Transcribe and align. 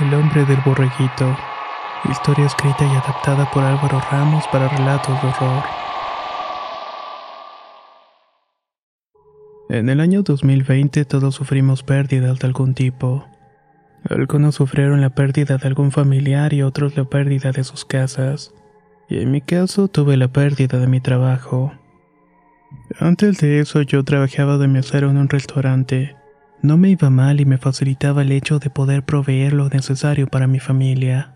El 0.00 0.14
hombre 0.14 0.46
del 0.46 0.58
borreguito. 0.64 1.36
Historia 2.10 2.46
escrita 2.46 2.86
y 2.86 2.88
adaptada 2.88 3.50
por 3.50 3.62
Álvaro 3.62 4.00
Ramos 4.10 4.46
para 4.50 4.66
relatos 4.66 5.20
de 5.20 5.28
horror. 5.28 5.62
En 9.68 9.90
el 9.90 10.00
año 10.00 10.22
2020 10.22 11.04
todos 11.04 11.34
sufrimos 11.34 11.82
pérdidas 11.82 12.38
de 12.38 12.46
algún 12.46 12.72
tipo. 12.72 13.26
Algunos 14.08 14.54
sufrieron 14.54 15.02
la 15.02 15.10
pérdida 15.10 15.58
de 15.58 15.68
algún 15.68 15.92
familiar 15.92 16.54
y 16.54 16.62
otros 16.62 16.96
la 16.96 17.04
pérdida 17.04 17.52
de 17.52 17.62
sus 17.62 17.84
casas. 17.84 18.54
Y 19.10 19.20
en 19.20 19.30
mi 19.30 19.42
caso 19.42 19.88
tuve 19.88 20.16
la 20.16 20.28
pérdida 20.28 20.78
de 20.78 20.86
mi 20.86 21.00
trabajo. 21.00 21.74
Antes 22.98 23.38
de 23.40 23.60
eso 23.60 23.82
yo 23.82 24.02
trabajaba 24.02 24.56
de 24.56 24.66
mesero 24.66 25.10
en 25.10 25.18
un 25.18 25.28
restaurante. 25.28 26.16
No 26.62 26.76
me 26.76 26.90
iba 26.90 27.08
mal 27.08 27.40
y 27.40 27.46
me 27.46 27.56
facilitaba 27.56 28.22
el 28.22 28.32
hecho 28.32 28.58
de 28.58 28.68
poder 28.68 29.02
proveer 29.02 29.54
lo 29.54 29.68
necesario 29.70 30.26
para 30.26 30.46
mi 30.46 30.60
familia. 30.60 31.34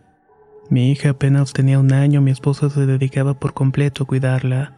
Mi 0.69 0.91
hija 0.91 1.11
apenas 1.11 1.53
tenía 1.53 1.79
un 1.79 1.93
año, 1.93 2.21
mi 2.21 2.31
esposa 2.31 2.69
se 2.69 2.85
dedicaba 2.85 3.35
por 3.35 3.55
completo 3.55 4.05
a 4.05 4.07
cuidarla. 4.07 4.73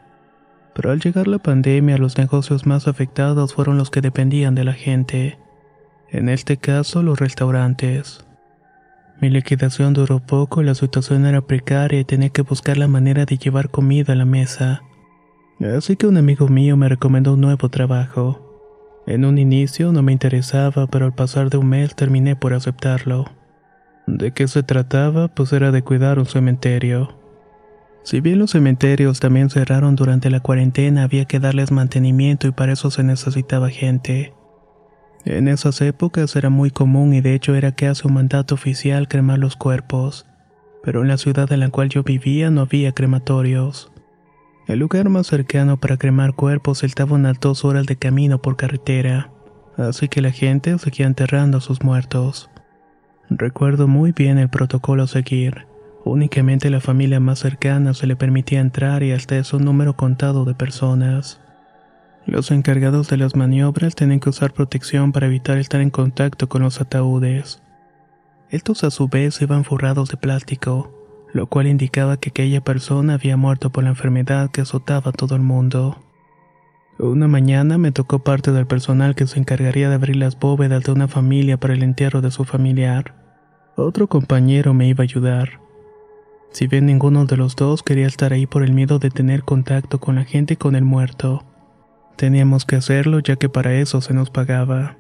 Pero 0.75 0.93
al 0.93 1.01
llegar 1.01 1.27
la 1.27 1.39
pandemia, 1.39 1.99
los 1.99 2.17
negocios 2.17 2.65
más 2.67 2.87
afectados 2.87 3.55
fueron 3.55 3.77
los 3.77 3.91
que 3.91 4.01
dependían 4.01 4.55
de 4.55 4.65
la 4.65 4.73
gente. 4.73 5.39
En 6.11 6.29
este 6.29 6.59
caso, 6.59 7.03
los 7.03 7.19
restaurantes. 7.19 8.25
Mi 9.21 9.31
liquidación 9.31 9.95
duró 9.95 10.21
poco, 10.21 10.63
la 10.63 10.75
situación 10.75 11.27
era 11.27 11.41
precaria 11.41 11.99
y 12.01 12.05
tenía 12.05 12.29
que 12.29 12.43
buscar 12.43 12.77
la 12.77 12.87
manera 12.87 13.25
de 13.25 13.39
llevar 13.39 13.71
comida 13.71 14.13
a 14.13 14.17
la 14.17 14.27
mesa. 14.27 14.83
Así 15.77 15.97
que 15.97 16.07
un 16.07 16.19
amigo 16.19 16.49
mío 16.49 16.77
me 16.77 16.89
recomendó 16.89 17.35
un 17.35 17.41
nuevo 17.41 17.69
trabajo. 17.69 18.46
En 19.07 19.25
un 19.25 19.39
inicio 19.39 19.93
no 19.93 20.03
me 20.03 20.13
interesaba, 20.13 20.89
pero 20.89 21.07
al 21.07 21.15
pasar 21.15 21.49
de 21.49 21.59
un 21.59 21.69
mes 21.69 21.95
terminé 21.95 22.35
por 22.35 22.55
aceptarlo. 22.55 23.27
¿De 24.07 24.33
qué 24.33 24.49
se 24.49 24.65
trataba? 24.65 25.29
Pues 25.29 25.53
era 25.53 25.71
de 25.71 25.83
cuidar 25.83 26.19
un 26.19 26.27
cementerio. 26.27 27.17
Si 28.03 28.21
bien 28.21 28.39
los 28.39 28.53
cementerios 28.53 29.19
también 29.21 29.51
cerraron 29.51 29.97
durante 29.97 30.31
la 30.31 30.41
cuarentena, 30.41 31.05
había 31.05 31.25
que 31.25 31.41
darles 31.41 31.73
mantenimiento 31.73 32.47
y 32.49 32.53
para 32.53 32.73
eso 32.73 32.91
se 32.91 33.03
necesitaba 33.03 33.69
gente. 33.71 34.33
En 35.25 35.49
esas 35.49 35.81
épocas 35.81 36.37
era 36.37 36.51
muy 36.51 36.71
común 36.71 37.13
y 37.15 37.21
de 37.21 37.35
hecho 37.35 37.57
era 37.57 37.73
casi 37.73 38.07
un 38.07 38.15
mandato 38.15 38.55
oficial 38.55 39.09
cremar 39.09 39.41
los 39.41 39.57
cuerpos, 39.57 40.27
pero 40.85 41.03
en 41.03 41.09
la 41.09 41.19
ciudad 41.19 41.51
en 41.51 41.61
la 41.61 41.71
cual 41.71 41.89
yo 41.89 42.05
vivía 42.05 42.51
no 42.51 42.61
había 42.61 42.93
crematorios. 42.93 43.91
El 44.67 44.81
lugar 44.81 45.09
más 45.09 45.29
cercano 45.29 45.77
para 45.77 45.97
cremar 45.97 46.35
cuerpos 46.35 46.83
estaba 46.83 47.15
unas 47.15 47.39
dos 47.39 47.65
horas 47.65 47.87
de 47.87 47.95
camino 47.95 48.43
por 48.43 48.57
carretera, 48.57 49.31
así 49.77 50.09
que 50.09 50.21
la 50.21 50.33
gente 50.33 50.77
seguía 50.79 51.07
enterrando 51.07 51.59
a 51.59 51.61
sus 51.61 51.85
muertos. 51.85 52.51
Recuerdo 53.31 53.87
muy 53.87 54.11
bien 54.11 54.39
el 54.39 54.49
protocolo 54.49 55.05
a 55.05 55.07
seguir. 55.07 55.67
Únicamente 56.05 56.69
la 56.69 56.81
familia 56.81 57.21
más 57.21 57.39
cercana 57.39 57.95
se 57.95 58.09
le 58.09 58.17
permitía 58.17 58.61
entrar 58.61 59.05
y 59.05 59.13
hasta 59.13 59.37
es 59.37 59.53
un 59.53 59.65
número 59.65 59.97
contado 59.97 60.45
de 60.45 60.55
personas. 60.55 61.41
Los 62.27 62.51
encargados 62.51 63.09
de 63.09 63.19
las 63.19 63.37
maniobras 63.37 63.95
tenían 63.95 64.19
que 64.19 64.31
usar 64.31 64.53
protección 64.53 65.13
para 65.13 65.27
evitar 65.27 65.59
estar 65.59 65.81
en 65.81 65.91
contacto 65.91 66.49
con 66.49 66.63
los 66.63 66.81
ataúdes. 66.81 67.63
Estos 68.51 68.83
a 68.83 68.91
su 68.91 69.07
vez 69.07 69.41
iban 69.43 69.63
forrados 69.65 70.09
de 70.09 70.17
plástico, 70.17 70.96
lo 71.37 71.47
cual 71.47 71.67
indicaba 71.67 72.17
que 72.17 72.31
aquella 72.31 72.63
persona 72.63 73.15
había 73.15 73.37
muerto 73.37 73.71
por 73.71 73.85
la 73.85 73.91
enfermedad 73.91 74.51
que 74.51 74.63
azotaba 74.63 75.11
a 75.11 75.13
todo 75.13 75.37
el 75.37 75.43
mundo. 75.43 75.99
Una 76.99 77.29
mañana 77.29 77.77
me 77.77 77.93
tocó 77.93 78.21
parte 78.21 78.53
del 78.53 78.67
personal 78.67 79.15
que 79.15 79.27
se 79.27 79.39
encargaría 79.39 79.91
de 79.91 79.97
abrir 79.97 80.17
las 80.17 80.39
bóvedas 80.39 80.83
de 80.85 80.93
una 80.93 81.09
familia 81.09 81.59
para 81.59 81.75
el 81.75 81.83
entierro 81.83 82.23
de 82.23 82.31
su 82.31 82.45
familiar. 82.45 83.15
Otro 83.77 84.07
compañero 84.07 84.73
me 84.73 84.89
iba 84.89 85.03
a 85.03 85.05
ayudar. 85.05 85.61
Si 86.53 86.69
bien 86.69 86.87
ninguno 86.87 87.27
de 87.27 87.37
los 87.37 87.55
dos 87.55 87.83
quería 87.83 88.07
estar 88.07 88.33
ahí 88.33 88.47
por 88.47 88.63
el 88.63 88.73
miedo 88.73 88.99
de 88.99 89.11
tener 89.11 89.43
contacto 89.43 90.01
con 90.01 90.15
la 90.15 90.25
gente 90.25 90.55
y 90.55 90.57
con 90.57 90.75
el 90.75 90.85
muerto, 90.85 91.45
teníamos 92.17 92.65
que 92.65 92.77
hacerlo 92.77 93.19
ya 93.21 93.37
que 93.37 93.51
para 93.51 93.75
eso 93.75 94.01
se 94.01 94.15
nos 94.15 94.31
pagaba. 94.31 94.97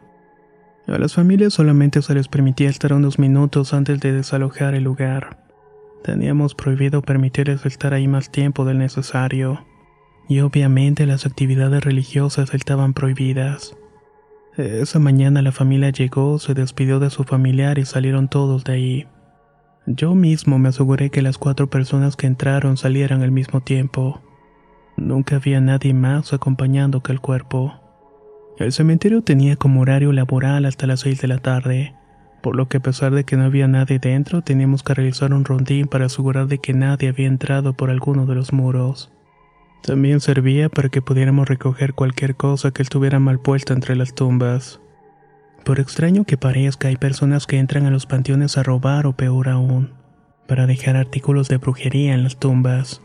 A 0.87 0.99
las 0.99 1.15
familias 1.15 1.55
solamente 1.55 2.03
se 2.03 2.13
les 2.13 2.29
permitía 2.29 2.69
estar 2.69 2.93
unos 2.93 3.19
minutos 3.19 3.73
antes 3.73 4.01
de 4.01 4.13
desalojar 4.13 4.75
el 4.75 4.85
lugar. 4.85 5.46
Teníamos 6.07 6.55
prohibido 6.55 7.03
permitirles 7.03 7.67
estar 7.67 7.93
ahí 7.93 8.07
más 8.07 8.31
tiempo 8.31 8.65
del 8.65 8.79
necesario 8.79 9.67
y 10.29 10.39
obviamente 10.39 11.05
las 11.05 11.27
actividades 11.27 11.83
religiosas 11.83 12.55
estaban 12.55 12.95
prohibidas. 12.95 13.77
Esa 14.57 15.01
mañana 15.01 15.43
la 15.43 15.51
familia 15.51 15.91
llegó, 15.91 16.39
se 16.39 16.55
despidió 16.55 17.01
de 17.01 17.11
su 17.11 17.25
familiar 17.25 17.81
y 17.81 17.87
salieron 17.87 18.29
todos 18.29 18.63
de 18.63 18.73
ahí. 18.73 19.07
Yo 19.89 20.15
mismo 20.15 20.61
me 20.61 20.69
aseguré 20.69 21.11
que 21.11 21.23
las 21.23 21.39
cuatro 21.39 21.69
personas 21.69 22.15
que 22.15 22.29
entraron 22.29 22.77
salieran 22.77 23.23
al 23.23 23.33
mismo 23.33 23.61
tiempo. 23.63 24.23
Nunca 24.97 25.37
había 25.37 25.61
nadie 25.61 25.93
más 25.93 26.33
acompañando 26.33 27.03
que 27.03 27.11
el 27.11 27.21
cuerpo. 27.21 27.75
El 28.59 28.71
cementerio 28.71 29.23
tenía 29.23 29.57
como 29.57 29.81
horario 29.81 30.13
laboral 30.13 30.67
hasta 30.67 30.87
las 30.87 31.01
seis 31.01 31.21
de 31.21 31.27
la 31.27 31.39
tarde, 31.39 31.97
por 32.47 32.55
lo 32.55 32.69
que 32.69 32.77
a 32.77 32.81
pesar 32.81 33.13
de 33.13 33.25
que 33.25 33.37
no 33.37 33.43
había 33.43 33.67
nadie 33.67 33.99
dentro, 33.99 34.41
teníamos 34.41 34.85
que 34.85 34.95
realizar 34.95 35.35
un 35.35 35.45
rondín 35.45 35.89
para 35.89 36.07
asegurar 36.07 36.47
de 36.47 36.59
que 36.59 36.75
nadie 36.75 37.09
había 37.09 37.27
entrado 37.27 37.73
por 37.73 37.91
alguno 37.91 38.25
de 38.25 38.37
los 38.37 38.53
muros. 38.53 39.11
También 39.83 40.21
servía 40.21 40.69
para 40.69 40.89
que 40.89 41.03
pudiéramos 41.03 41.49
recoger 41.49 41.93
cualquier 41.93 42.37
cosa 42.37 42.71
que 42.71 42.83
estuviera 42.83 43.19
mal 43.19 43.41
puesta 43.41 43.75
entre 43.75 43.97
las 43.97 44.15
tumbas. 44.15 44.81
Por 45.65 45.81
extraño 45.81 46.23
que 46.23 46.37
parezca, 46.37 46.87
hay 46.87 46.95
personas 46.95 47.49
que 47.49 47.59
entran 47.59 47.85
a 47.85 47.91
los 47.91 48.07
panteones 48.07 48.57
a 48.57 48.63
robar 48.63 49.09
o 49.09 49.17
peor 49.17 49.49
aún, 49.49 49.95
para 50.47 50.69
dejar 50.69 50.95
artículos 50.95 51.49
de 51.49 51.57
brujería 51.57 52.15
en 52.15 52.23
las 52.23 52.39
tumbas. 52.39 53.03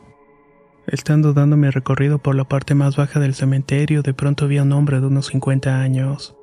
Estando 0.86 1.34
dando 1.34 1.58
mi 1.58 1.72
recorrido 1.72 2.20
por 2.20 2.36
la 2.36 2.44
parte 2.44 2.76
más 2.76 2.96
baja 2.96 3.20
del 3.20 3.34
cementerio, 3.34 4.04
de 4.04 4.14
pronto 4.14 4.48
vi 4.48 4.60
a 4.60 4.62
un 4.62 4.72
hombre 4.72 5.00
de 5.00 5.08
unos 5.08 5.26
50 5.26 5.82
años. 5.82 6.38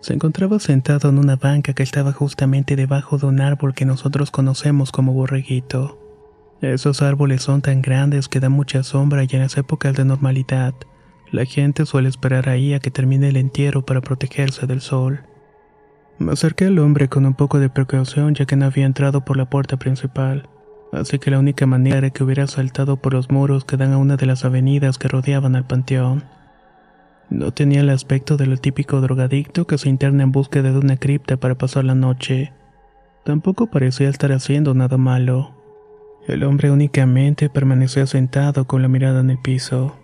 Se 0.00 0.14
encontraba 0.14 0.58
sentado 0.58 1.08
en 1.08 1.18
una 1.18 1.36
banca 1.36 1.72
que 1.72 1.82
estaba 1.82 2.12
justamente 2.12 2.76
debajo 2.76 3.18
de 3.18 3.26
un 3.26 3.40
árbol 3.40 3.74
que 3.74 3.84
nosotros 3.84 4.30
conocemos 4.30 4.92
como 4.92 5.12
borreguito. 5.12 5.98
Esos 6.60 7.02
árboles 7.02 7.42
son 7.42 7.62
tan 7.62 7.82
grandes 7.82 8.28
que 8.28 8.40
dan 8.40 8.52
mucha 8.52 8.82
sombra 8.82 9.24
y 9.24 9.28
en 9.32 9.40
las 9.40 9.56
épocas 9.56 9.94
de 9.94 10.04
normalidad, 10.04 10.74
la 11.30 11.44
gente 11.44 11.84
suele 11.84 12.08
esperar 12.08 12.48
ahí 12.48 12.72
a 12.72 12.80
que 12.80 12.90
termine 12.90 13.28
el 13.28 13.36
entierro 13.36 13.84
para 13.84 14.00
protegerse 14.00 14.66
del 14.66 14.80
sol. 14.80 15.20
Me 16.18 16.32
acerqué 16.32 16.64
al 16.64 16.78
hombre 16.78 17.08
con 17.08 17.26
un 17.26 17.34
poco 17.34 17.58
de 17.58 17.68
precaución 17.68 18.34
ya 18.34 18.46
que 18.46 18.56
no 18.56 18.64
había 18.64 18.86
entrado 18.86 19.24
por 19.24 19.36
la 19.36 19.50
puerta 19.50 19.76
principal, 19.76 20.48
así 20.92 21.18
que 21.18 21.30
la 21.30 21.38
única 21.38 21.66
manera 21.66 21.98
era 21.98 22.10
que 22.10 22.24
hubiera 22.24 22.46
saltado 22.46 22.96
por 22.96 23.12
los 23.12 23.30
muros 23.30 23.64
que 23.64 23.76
dan 23.76 23.92
a 23.92 23.98
una 23.98 24.16
de 24.16 24.26
las 24.26 24.44
avenidas 24.44 24.96
que 24.96 25.08
rodeaban 25.08 25.54
al 25.54 25.66
panteón. 25.66 26.24
No 27.30 27.52
tenía 27.52 27.80
el 27.80 27.90
aspecto 27.90 28.36
del 28.36 28.58
típico 28.60 29.00
drogadicto 29.00 29.66
que 29.66 29.76
se 29.76 29.88
interna 29.88 30.22
en 30.22 30.32
búsqueda 30.32 30.72
de 30.72 30.78
una 30.78 30.96
cripta 30.96 31.36
para 31.36 31.56
pasar 31.56 31.84
la 31.84 31.94
noche. 31.94 32.52
Tampoco 33.24 33.66
parecía 33.66 34.08
estar 34.08 34.32
haciendo 34.32 34.72
nada 34.72 34.96
malo. 34.96 35.54
El 36.26 36.42
hombre 36.44 36.70
únicamente 36.70 37.50
permanecía 37.50 38.06
sentado 38.06 38.66
con 38.66 38.80
la 38.80 38.88
mirada 38.88 39.20
en 39.20 39.30
el 39.30 39.38
piso. 39.38 39.96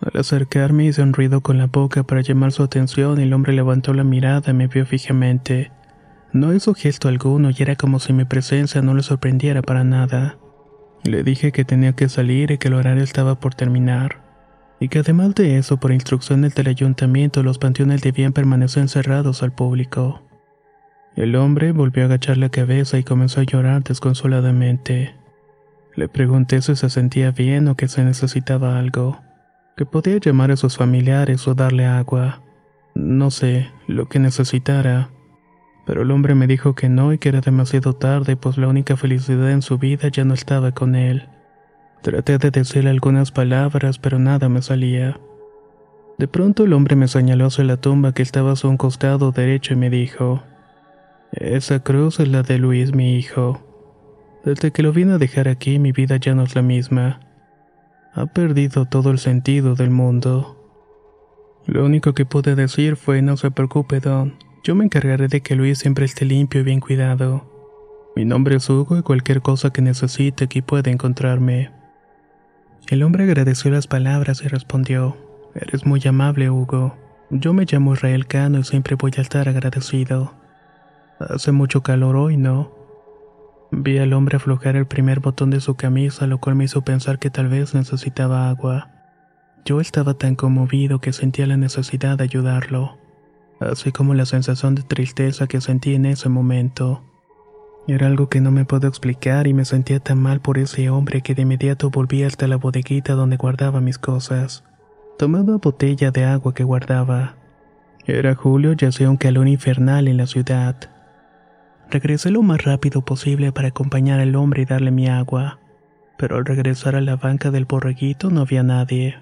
Al 0.00 0.20
acercarme 0.20 0.86
hice 0.86 1.02
un 1.02 1.12
ruido 1.12 1.42
con 1.42 1.58
la 1.58 1.66
boca 1.66 2.02
para 2.02 2.22
llamar 2.22 2.52
su 2.52 2.62
atención 2.62 3.20
y 3.20 3.24
el 3.24 3.32
hombre 3.32 3.52
levantó 3.52 3.92
la 3.92 4.04
mirada 4.04 4.50
y 4.50 4.54
me 4.54 4.66
vio 4.66 4.86
fijamente. 4.86 5.72
No 6.32 6.54
hizo 6.54 6.74
gesto 6.74 7.08
alguno 7.08 7.50
y 7.50 7.56
era 7.58 7.76
como 7.76 8.00
si 8.00 8.12
mi 8.12 8.24
presencia 8.24 8.82
no 8.82 8.94
le 8.94 9.02
sorprendiera 9.02 9.60
para 9.60 9.84
nada. 9.84 10.38
Le 11.04 11.22
dije 11.22 11.52
que 11.52 11.64
tenía 11.64 11.92
que 11.92 12.08
salir 12.08 12.50
y 12.50 12.58
que 12.58 12.68
el 12.68 12.74
horario 12.74 13.04
estaba 13.04 13.38
por 13.38 13.54
terminar. 13.54 14.23
Y 14.80 14.88
que 14.88 15.00
además 15.00 15.34
de 15.34 15.58
eso, 15.58 15.78
por 15.78 15.92
instrucciones 15.92 16.54
del 16.54 16.68
ayuntamiento, 16.68 17.42
los 17.42 17.58
panteones 17.58 18.02
debían 18.02 18.32
permanecer 18.32 18.82
encerrados 18.82 19.42
al 19.42 19.52
público. 19.52 20.22
El 21.16 21.36
hombre 21.36 21.72
volvió 21.72 22.02
a 22.02 22.06
agachar 22.06 22.36
la 22.36 22.48
cabeza 22.48 22.98
y 22.98 23.04
comenzó 23.04 23.40
a 23.40 23.44
llorar 23.44 23.84
desconsoladamente. 23.84 25.14
Le 25.94 26.08
pregunté 26.08 26.60
si 26.60 26.74
se 26.74 26.90
sentía 26.90 27.30
bien 27.30 27.68
o 27.68 27.76
que 27.76 27.88
se 27.88 28.02
necesitaba 28.04 28.78
algo 28.78 29.20
que 29.76 29.86
podía 29.86 30.18
llamar 30.18 30.50
a 30.50 30.56
sus 30.56 30.76
familiares 30.76 31.46
o 31.48 31.54
darle 31.54 31.86
agua. 31.86 32.42
No 32.94 33.30
sé, 33.30 33.70
lo 33.86 34.08
que 34.08 34.18
necesitara. 34.18 35.10
Pero 35.86 36.02
el 36.02 36.10
hombre 36.10 36.34
me 36.34 36.46
dijo 36.46 36.74
que 36.74 36.88
no 36.88 37.12
y 37.12 37.18
que 37.18 37.28
era 37.28 37.40
demasiado 37.40 37.94
tarde, 37.94 38.36
pues 38.36 38.56
la 38.56 38.68
única 38.68 38.96
felicidad 38.96 39.50
en 39.50 39.62
su 39.62 39.78
vida 39.78 40.08
ya 40.08 40.24
no 40.24 40.34
estaba 40.34 40.72
con 40.72 40.94
él. 40.94 41.28
Traté 42.04 42.38
de 42.38 42.52
decirle 42.52 42.90
algunas 42.90 43.32
palabras, 43.32 43.98
pero 43.98 44.20
nada 44.20 44.48
me 44.48 44.62
salía. 44.62 45.18
De 46.16 46.28
pronto 46.28 46.62
el 46.62 46.72
hombre 46.72 46.94
me 46.94 47.08
señaló 47.08 47.46
hacia 47.46 47.64
la 47.64 47.78
tumba 47.78 48.14
que 48.14 48.22
estaba 48.22 48.52
a 48.52 48.56
su 48.56 48.76
costado 48.76 49.32
derecho 49.32 49.74
y 49.74 49.76
me 49.76 49.90
dijo, 49.90 50.44
Esa 51.32 51.80
cruz 51.80 52.20
es 52.20 52.28
la 52.28 52.44
de 52.44 52.58
Luis, 52.58 52.94
mi 52.94 53.16
hijo. 53.16 53.60
Desde 54.44 54.70
que 54.70 54.84
lo 54.84 54.92
vine 54.92 55.14
a 55.14 55.18
dejar 55.18 55.48
aquí, 55.48 55.80
mi 55.80 55.90
vida 55.90 56.18
ya 56.18 56.36
no 56.36 56.44
es 56.44 56.54
la 56.54 56.62
misma 56.62 57.18
ha 58.14 58.26
perdido 58.26 58.86
todo 58.86 59.10
el 59.10 59.18
sentido 59.18 59.74
del 59.74 59.90
mundo. 59.90 60.56
Lo 61.66 61.84
único 61.84 62.14
que 62.14 62.24
pude 62.24 62.54
decir 62.54 62.96
fue 62.96 63.22
no 63.22 63.36
se 63.36 63.50
preocupe, 63.50 64.00
Don. 64.00 64.36
Yo 64.62 64.74
me 64.74 64.84
encargaré 64.84 65.28
de 65.28 65.40
que 65.40 65.56
Luis 65.56 65.78
siempre 65.78 66.04
esté 66.04 66.24
limpio 66.24 66.60
y 66.60 66.64
bien 66.64 66.80
cuidado. 66.80 67.50
Mi 68.14 68.24
nombre 68.24 68.56
es 68.56 68.70
Hugo 68.70 68.96
y 68.96 69.02
cualquier 69.02 69.42
cosa 69.42 69.70
que 69.70 69.82
necesite 69.82 70.44
aquí 70.44 70.62
puede 70.62 70.90
encontrarme. 70.90 71.72
El 72.88 73.02
hombre 73.02 73.24
agradeció 73.24 73.70
las 73.70 73.86
palabras 73.86 74.42
y 74.44 74.48
respondió, 74.48 75.16
Eres 75.54 75.86
muy 75.86 76.02
amable, 76.06 76.50
Hugo. 76.50 76.96
Yo 77.30 77.54
me 77.54 77.64
llamo 77.64 77.94
Israel 77.94 78.26
Cano 78.26 78.58
y 78.58 78.64
siempre 78.64 78.96
voy 78.96 79.12
a 79.16 79.22
estar 79.22 79.48
agradecido. 79.48 80.34
Hace 81.18 81.50
mucho 81.52 81.82
calor 81.82 82.16
hoy, 82.16 82.36
¿no? 82.36 82.72
Vi 83.70 83.98
al 83.98 84.12
hombre 84.12 84.36
aflojar 84.36 84.76
el 84.76 84.86
primer 84.86 85.20
botón 85.20 85.48
de 85.48 85.60
su 85.60 85.76
camisa, 85.76 86.26
lo 86.26 86.38
cual 86.38 86.56
me 86.56 86.64
hizo 86.64 86.82
pensar 86.82 87.18
que 87.18 87.30
tal 87.30 87.48
vez 87.48 87.74
necesitaba 87.74 88.50
agua. 88.50 88.90
Yo 89.64 89.80
estaba 89.80 90.14
tan 90.14 90.34
conmovido 90.34 91.00
que 91.00 91.14
sentía 91.14 91.46
la 91.46 91.56
necesidad 91.56 92.18
de 92.18 92.24
ayudarlo, 92.24 92.98
así 93.60 93.92
como 93.92 94.12
la 94.12 94.26
sensación 94.26 94.74
de 94.74 94.82
tristeza 94.82 95.46
que 95.46 95.62
sentí 95.62 95.94
en 95.94 96.04
ese 96.04 96.28
momento. 96.28 97.02
Era 97.86 98.06
algo 98.06 98.28
que 98.28 98.40
no 98.40 98.50
me 98.50 98.64
puedo 98.64 98.88
explicar 98.88 99.46
y 99.46 99.52
me 99.52 99.66
sentía 99.66 100.00
tan 100.00 100.18
mal 100.18 100.40
por 100.40 100.56
ese 100.56 100.88
hombre 100.88 101.20
que 101.20 101.34
de 101.34 101.42
inmediato 101.42 101.90
volví 101.90 102.22
hasta 102.22 102.46
la 102.46 102.56
bodeguita 102.56 103.12
donde 103.12 103.36
guardaba 103.36 103.82
mis 103.82 103.98
cosas. 103.98 104.64
Tomé 105.18 105.40
una 105.40 105.58
botella 105.58 106.10
de 106.10 106.24
agua 106.24 106.54
que 106.54 106.64
guardaba. 106.64 107.36
Era 108.06 108.34
julio 108.34 108.74
y 108.78 108.84
hacía 108.86 109.10
un 109.10 109.18
calor 109.18 109.48
infernal 109.48 110.08
en 110.08 110.16
la 110.16 110.26
ciudad. 110.26 110.76
Regresé 111.90 112.30
lo 112.30 112.42
más 112.42 112.64
rápido 112.64 113.02
posible 113.04 113.52
para 113.52 113.68
acompañar 113.68 114.18
al 114.18 114.34
hombre 114.34 114.62
y 114.62 114.64
darle 114.64 114.90
mi 114.90 115.08
agua, 115.08 115.58
pero 116.16 116.36
al 116.36 116.46
regresar 116.46 116.96
a 116.96 117.02
la 117.02 117.16
banca 117.16 117.50
del 117.50 117.66
borreguito 117.66 118.30
no 118.30 118.40
había 118.40 118.62
nadie. 118.62 119.16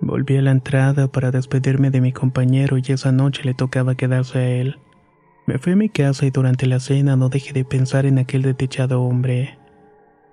Volví 0.00 0.36
a 0.36 0.42
la 0.42 0.50
entrada 0.50 1.06
para 1.06 1.30
despedirme 1.30 1.90
de 1.90 2.00
mi 2.00 2.12
compañero 2.12 2.76
y 2.76 2.82
esa 2.88 3.12
noche 3.12 3.44
le 3.44 3.54
tocaba 3.54 3.94
quedarse 3.94 4.38
a 4.38 4.48
él. 4.48 4.78
Me 5.46 5.58
fui 5.58 5.72
a 5.72 5.76
mi 5.76 5.88
casa 5.88 6.24
y 6.24 6.30
durante 6.30 6.66
la 6.66 6.78
cena 6.78 7.16
no 7.16 7.28
dejé 7.28 7.52
de 7.52 7.64
pensar 7.64 8.06
en 8.06 8.18
aquel 8.18 8.42
detechado 8.42 9.02
hombre. 9.02 9.58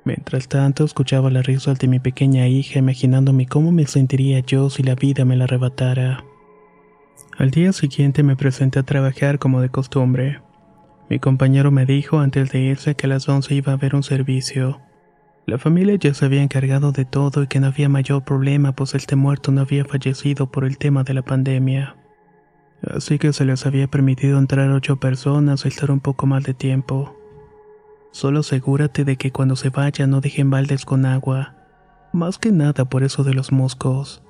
Mientras 0.05 0.47
tanto 0.47 0.85
escuchaba 0.85 1.29
las 1.29 1.45
risas 1.45 1.79
de 1.79 1.87
mi 1.87 1.99
pequeña 1.99 2.47
hija 2.47 2.79
imaginándome 2.79 3.47
cómo 3.47 3.71
me 3.71 3.85
sentiría 3.87 4.39
yo 4.39 4.69
si 4.69 4.83
la 4.83 4.95
vida 4.95 5.25
me 5.25 5.35
la 5.35 5.45
arrebatara. 5.45 6.23
Al 7.37 7.51
día 7.51 7.73
siguiente 7.73 8.21
me 8.21 8.35
presenté 8.35 8.79
a 8.79 8.83
trabajar 8.83 9.39
como 9.39 9.61
de 9.61 9.69
costumbre. 9.69 10.41
Mi 11.09 11.19
compañero 11.19 11.71
me 11.71 11.85
dijo 11.85 12.19
antes 12.19 12.51
de 12.51 12.59
irse 12.59 12.95
que 12.95 13.07
a 13.07 13.09
las 13.09 13.27
11 13.27 13.55
iba 13.55 13.71
a 13.71 13.75
haber 13.75 13.95
un 13.95 14.03
servicio. 14.03 14.79
La 15.47 15.57
familia 15.57 15.95
ya 15.95 16.13
se 16.13 16.25
había 16.25 16.43
encargado 16.43 16.91
de 16.91 17.05
todo 17.05 17.41
y 17.43 17.47
que 17.47 17.59
no 17.59 17.67
había 17.67 17.89
mayor 17.89 18.23
problema 18.23 18.73
pues 18.73 18.93
este 18.93 19.15
muerto 19.15 19.51
no 19.51 19.61
había 19.61 19.85
fallecido 19.85 20.51
por 20.51 20.65
el 20.65 20.77
tema 20.77 21.03
de 21.03 21.15
la 21.15 21.23
pandemia. 21.23 21.95
Así 22.83 23.19
que 23.19 23.33
se 23.33 23.45
les 23.45 23.65
había 23.65 23.87
permitido 23.87 24.39
entrar 24.39 24.69
ocho 24.71 24.97
personas 24.97 25.65
y 25.65 25.67
estar 25.67 25.91
un 25.91 25.99
poco 25.99 26.25
más 26.25 26.43
de 26.43 26.53
tiempo. 26.53 27.15
Solo 28.11 28.39
asegúrate 28.39 29.05
de 29.05 29.17
que 29.17 29.31
cuando 29.31 29.55
se 29.55 29.69
vaya 29.69 30.07
no 30.07 30.21
dejen 30.21 30.49
baldes 30.49 30.85
con 30.85 31.05
agua. 31.05 31.55
Más 32.13 32.37
que 32.37 32.51
nada 32.51 32.85
por 32.85 33.03
eso 33.03 33.23
de 33.23 33.33
los 33.33 33.51
moscos. 33.51 34.23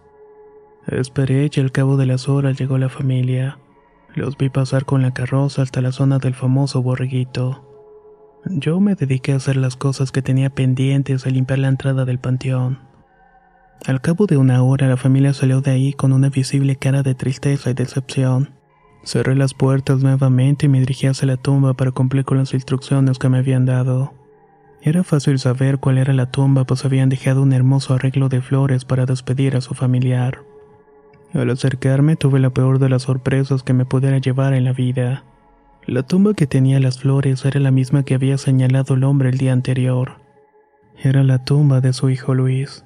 Esperé 0.88 1.50
y 1.54 1.60
al 1.60 1.72
cabo 1.72 1.98
de 1.98 2.06
las 2.06 2.28
horas 2.28 2.58
llegó 2.60 2.78
la 2.78 2.90
familia. 2.90 3.60
Los 4.16 4.38
vi 4.38 4.50
pasar 4.50 4.86
con 4.86 5.02
la 5.02 5.14
carroza 5.14 5.62
hasta 5.62 5.82
la 5.82 5.92
zona 5.92 6.18
del 6.20 6.34
famoso 6.34 6.82
borreguito. 6.82 7.66
Yo 8.46 8.80
me 8.80 8.96
dediqué 8.96 9.34
a 9.34 9.36
hacer 9.36 9.58
las 9.58 9.76
cosas 9.76 10.12
que 10.12 10.22
tenía 10.22 10.50
pendientes 10.50 11.26
a 11.26 11.30
limpiar 11.30 11.60
la 11.60 11.68
entrada 11.68 12.06
del 12.06 12.20
panteón. 12.20 12.89
Al 13.86 14.02
cabo 14.02 14.26
de 14.26 14.38
una 14.38 14.62
hora 14.62 14.88
la 14.88 14.98
familia 14.98 15.34
salió 15.34 15.62
de 15.62 15.72
ahí 15.72 15.94
con 15.94 16.12
una 16.12 16.30
visible 16.30 16.76
cara 16.76 17.02
de 17.02 17.16
tristeza 17.16 17.70
y 17.70 17.74
decepción. 17.74 18.52
Cerré 19.04 19.36
las 19.36 19.54
puertas 19.54 20.04
nuevamente 20.04 20.66
y 20.66 20.70
me 20.70 20.82
dirigí 20.82 21.08
hacia 21.08 21.28
la 21.28 21.38
tumba 21.38 21.74
para 21.74 21.92
cumplir 21.92 22.26
con 22.26 22.38
las 22.38 22.54
instrucciones 22.54 23.18
que 23.18 23.30
me 23.30 23.38
habían 23.38 23.66
dado. 23.66 24.14
Era 24.82 25.04
fácil 25.04 25.40
saber 25.40 25.80
cuál 25.80 25.98
era 25.98 26.14
la 26.14 26.30
tumba 26.30 26.66
pues 26.66 26.84
habían 26.86 27.10
dejado 27.10 27.42
un 27.42 27.54
hermoso 27.54 27.94
arreglo 27.94 28.30
de 28.30 28.42
flores 28.42 28.86
para 28.86 29.06
despedir 29.06 29.56
a 29.56 29.62
su 29.62 29.74
familiar. 29.74 30.44
Al 31.34 31.50
acercarme 31.50 32.16
tuve 32.16 32.40
la 32.40 32.50
peor 32.50 32.80
de 32.80 32.90
las 32.90 33.04
sorpresas 33.04 33.64
que 33.64 33.74
me 33.74 33.86
pudiera 33.86 34.18
llevar 34.18 34.54
en 34.54 34.66
la 34.66 34.74
vida. 34.74 35.24
La 35.86 36.04
tumba 36.04 36.34
que 36.34 36.48
tenía 36.48 36.80
las 36.80 37.00
flores 37.00 37.46
era 37.46 37.60
la 37.60 37.72
misma 37.72 38.04
que 38.04 38.16
había 38.16 38.38
señalado 38.38 38.96
el 38.96 39.04
hombre 39.06 39.30
el 39.30 39.38
día 39.38 39.54
anterior. 39.54 40.18
Era 41.02 41.24
la 41.24 41.44
tumba 41.46 41.82
de 41.82 41.94
su 41.94 42.10
hijo 42.10 42.34
Luis. 42.34 42.84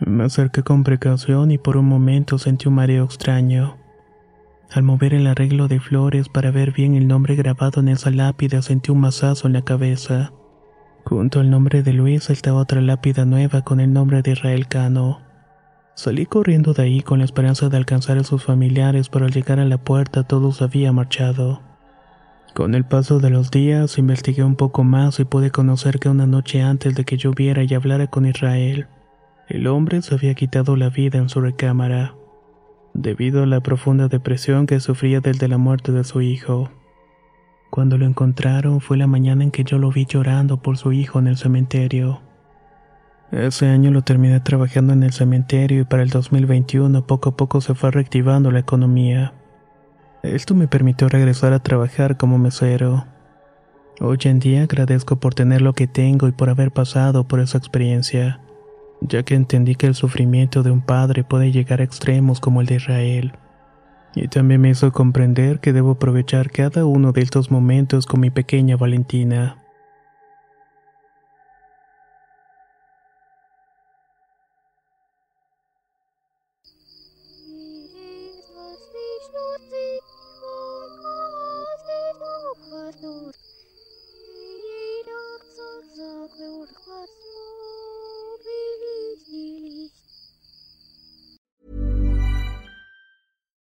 Me 0.00 0.24
acerqué 0.24 0.62
con 0.62 0.84
precaución 0.84 1.50
y 1.50 1.58
por 1.58 1.76
un 1.76 1.86
momento 1.86 2.38
sentí 2.38 2.68
un 2.68 2.74
mareo 2.74 3.04
extraño. 3.04 3.76
Al 4.70 4.82
mover 4.82 5.14
el 5.14 5.26
arreglo 5.26 5.66
de 5.66 5.80
flores 5.80 6.28
para 6.28 6.50
ver 6.50 6.72
bien 6.72 6.94
el 6.94 7.08
nombre 7.08 7.34
grabado 7.34 7.80
en 7.80 7.88
esa 7.88 8.10
lápida 8.10 8.62
sentí 8.62 8.90
un 8.90 9.00
mazazo 9.00 9.46
en 9.46 9.54
la 9.54 9.62
cabeza. 9.62 10.32
Junto 11.04 11.40
al 11.40 11.50
nombre 11.50 11.82
de 11.82 11.94
Luis 11.94 12.28
estaba 12.30 12.60
otra 12.60 12.80
lápida 12.80 13.24
nueva 13.24 13.62
con 13.62 13.80
el 13.80 13.92
nombre 13.92 14.22
de 14.22 14.32
Israel 14.32 14.68
Cano. 14.68 15.20
Salí 15.94 16.26
corriendo 16.26 16.74
de 16.74 16.82
ahí 16.82 17.00
con 17.00 17.18
la 17.18 17.24
esperanza 17.24 17.68
de 17.68 17.76
alcanzar 17.76 18.18
a 18.18 18.24
sus 18.24 18.44
familiares, 18.44 19.08
pero 19.08 19.24
al 19.24 19.32
llegar 19.32 19.58
a 19.58 19.64
la 19.64 19.78
puerta 19.78 20.22
todos 20.22 20.62
habían 20.62 20.94
marchado. 20.94 21.62
Con 22.54 22.74
el 22.74 22.84
paso 22.84 23.18
de 23.18 23.30
los 23.30 23.50
días 23.50 23.98
investigué 23.98 24.44
un 24.44 24.54
poco 24.54 24.84
más 24.84 25.18
y 25.18 25.24
pude 25.24 25.50
conocer 25.50 25.98
que 25.98 26.08
una 26.08 26.26
noche 26.26 26.62
antes 26.62 26.94
de 26.94 27.04
que 27.04 27.16
yo 27.16 27.32
viera 27.32 27.64
y 27.64 27.74
hablara 27.74 28.06
con 28.06 28.26
Israel, 28.26 28.86
el 29.48 29.66
hombre 29.66 30.02
se 30.02 30.14
había 30.14 30.34
quitado 30.34 30.76
la 30.76 30.90
vida 30.90 31.18
en 31.18 31.30
su 31.30 31.40
recámara, 31.40 32.14
debido 32.92 33.42
a 33.42 33.46
la 33.46 33.60
profunda 33.60 34.08
depresión 34.08 34.66
que 34.66 34.78
sufría 34.78 35.20
desde 35.20 35.48
la 35.48 35.56
muerte 35.56 35.90
de 35.92 36.04
su 36.04 36.20
hijo. 36.20 36.70
Cuando 37.70 37.96
lo 37.96 38.06
encontraron 38.06 38.80
fue 38.80 38.96
la 38.98 39.06
mañana 39.06 39.44
en 39.44 39.50
que 39.50 39.64
yo 39.64 39.78
lo 39.78 39.90
vi 39.90 40.04
llorando 40.04 40.60
por 40.60 40.76
su 40.76 40.92
hijo 40.92 41.18
en 41.18 41.28
el 41.28 41.36
cementerio. 41.36 42.20
Ese 43.30 43.66
año 43.66 43.90
lo 43.90 44.02
terminé 44.02 44.40
trabajando 44.40 44.92
en 44.92 45.02
el 45.02 45.12
cementerio 45.12 45.82
y 45.82 45.84
para 45.84 46.02
el 46.02 46.10
2021 46.10 47.06
poco 47.06 47.30
a 47.30 47.36
poco 47.36 47.60
se 47.60 47.74
fue 47.74 47.90
reactivando 47.90 48.50
la 48.50 48.60
economía. 48.60 49.34
Esto 50.22 50.54
me 50.54 50.66
permitió 50.66 51.08
regresar 51.08 51.52
a 51.52 51.62
trabajar 51.62 52.16
como 52.16 52.38
mesero. 52.38 53.06
Hoy 54.00 54.18
en 54.24 54.40
día 54.40 54.62
agradezco 54.62 55.16
por 55.16 55.34
tener 55.34 55.62
lo 55.62 55.72
que 55.72 55.86
tengo 55.86 56.28
y 56.28 56.32
por 56.32 56.50
haber 56.50 56.70
pasado 56.70 57.28
por 57.28 57.40
esa 57.40 57.58
experiencia, 57.58 58.40
ya 59.00 59.22
que 59.22 59.34
entendí 59.34 59.74
que 59.74 59.86
el 59.86 59.94
sufrimiento 59.94 60.62
de 60.62 60.70
un 60.70 60.80
padre 60.80 61.24
puede 61.24 61.52
llegar 61.52 61.80
a 61.80 61.84
extremos 61.84 62.40
como 62.40 62.60
el 62.60 62.66
de 62.66 62.76
Israel. 62.76 63.32
Y 64.14 64.28
también 64.28 64.60
me 64.60 64.70
hizo 64.70 64.90
comprender 64.92 65.60
que 65.60 65.72
debo 65.72 65.92
aprovechar 65.92 66.50
cada 66.50 66.84
uno 66.84 67.12
de 67.12 67.22
estos 67.22 67.50
momentos 67.50 68.06
con 68.06 68.20
mi 68.20 68.30
pequeña 68.30 68.76
Valentina. 68.76 69.58